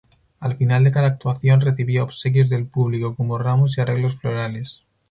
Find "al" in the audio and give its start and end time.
0.39-0.57